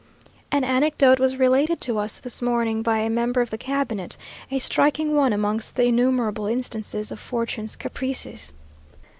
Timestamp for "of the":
3.39-3.57